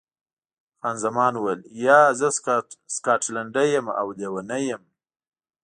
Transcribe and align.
خان 0.79 0.95
زمان 1.05 1.33
وویل، 1.37 1.61
یا، 1.85 1.99
زه 2.19 2.27
سکاټلنډۍ 2.95 3.67
یم 3.75 3.87
او 3.99 4.07
لیونۍ 4.17 4.63
یم. 4.71 4.83